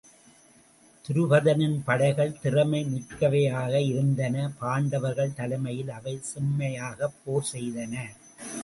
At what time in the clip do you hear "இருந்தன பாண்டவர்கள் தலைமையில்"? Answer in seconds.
3.91-5.93